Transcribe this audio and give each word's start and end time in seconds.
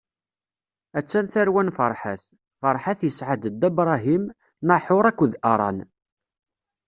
A-tt-an 0.97 1.27
tarwa 1.33 1.61
n 1.67 1.73
Farḥat: 1.77 2.23
Farḥat 2.61 2.99
isɛa-d 3.09 3.43
Dda 3.53 3.69
Bṛahim, 3.77 4.23
Naḥuṛ 4.67 5.03
akked 5.11 5.33
Aṛan. 5.53 5.77